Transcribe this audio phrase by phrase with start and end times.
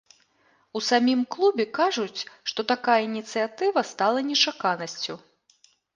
[0.79, 2.21] У самім клубе кажуць,
[2.53, 5.13] што такая ініцыятыва стала нечаканасцю.